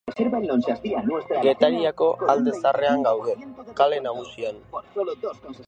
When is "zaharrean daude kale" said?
2.63-4.03